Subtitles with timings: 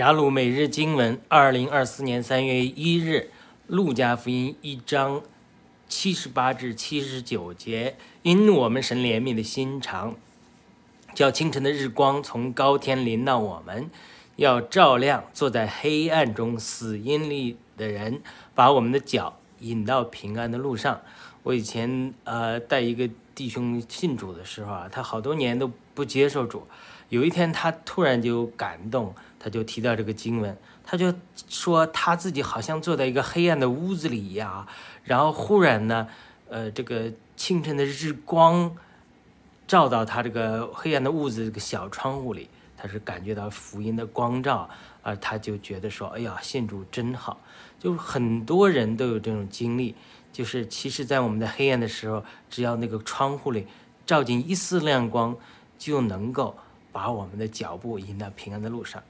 [0.00, 3.28] 雅鲁每日经文，二零二四年三月一日，
[3.66, 5.20] 路加福音一章
[5.90, 7.96] 七十八至七十九节。
[8.22, 10.16] 因我们神怜悯的心肠，
[11.14, 13.90] 叫清晨的日光从高天临到我们，
[14.36, 18.22] 要照亮坐在黑暗中死阴里的人，
[18.54, 21.02] 把我们的脚引到平安的路上。
[21.42, 23.06] 我以前呃带一个
[23.40, 26.66] 弟兄信主的时候啊，他好多年都不接受主，
[27.08, 29.14] 有一天他突然就感动。
[29.42, 30.54] 他就提到这个经文，
[30.84, 31.14] 他就
[31.48, 34.68] 说他自己好像坐在一个黑暗的屋子里一样，
[35.02, 36.06] 然后忽然呢，
[36.50, 38.76] 呃，这个清晨的日光
[39.66, 44.68] 照到他这个黑暗的屋子这个小窗户里，他是感觉到福音的光照，
[45.00, 47.40] 啊，他就觉得说，哎呀，信主真好。
[47.78, 49.94] 就很多人都有这种经历，
[50.40, 53.66] 就是其实，在我们的黑暗的时候，只要那个窗户里
[54.06, 55.36] 照进一丝亮光，
[55.78, 56.56] 就能够
[56.90, 59.02] 把我们的脚步引到平安的路上。